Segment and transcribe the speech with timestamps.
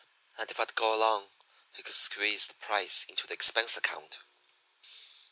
[0.35, 1.29] And if I'd go along
[1.73, 4.17] he could squeeze the price into the expense account.